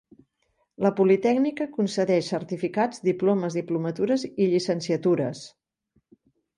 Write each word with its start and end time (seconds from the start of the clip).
La 0.85 0.91
politècnica 0.99 1.67
concedeix 1.75 2.31
certificats, 2.35 3.05
diplomes, 3.11 3.61
diplomatures 3.63 4.27
i 4.35 4.53
llicenciatures. 4.53 5.49